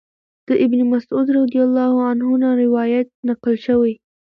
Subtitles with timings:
[0.47, 3.93] د ابن مسعود رضی الله عنه نه روايت نقل شوی